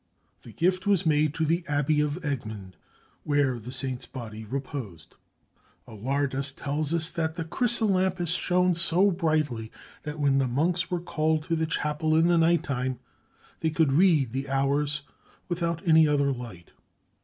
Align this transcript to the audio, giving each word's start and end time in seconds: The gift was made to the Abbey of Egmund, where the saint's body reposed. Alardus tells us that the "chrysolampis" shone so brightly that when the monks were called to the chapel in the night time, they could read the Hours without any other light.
The 0.41 0.51
gift 0.51 0.87
was 0.87 1.05
made 1.05 1.31
to 1.35 1.45
the 1.45 1.63
Abbey 1.67 2.01
of 2.01 2.17
Egmund, 2.25 2.73
where 3.23 3.59
the 3.59 3.71
saint's 3.71 4.07
body 4.07 4.43
reposed. 4.45 5.13
Alardus 5.87 6.51
tells 6.53 6.91
us 6.91 7.07
that 7.11 7.35
the 7.35 7.43
"chrysolampis" 7.45 8.35
shone 8.35 8.73
so 8.73 9.11
brightly 9.11 9.71
that 10.01 10.17
when 10.19 10.39
the 10.39 10.47
monks 10.47 10.89
were 10.89 11.01
called 11.01 11.43
to 11.43 11.55
the 11.55 11.67
chapel 11.67 12.15
in 12.15 12.29
the 12.29 12.37
night 12.39 12.63
time, 12.63 12.97
they 13.59 13.69
could 13.69 13.93
read 13.93 14.31
the 14.31 14.49
Hours 14.49 15.03
without 15.49 15.87
any 15.87 16.07
other 16.07 16.31
light. 16.31 16.71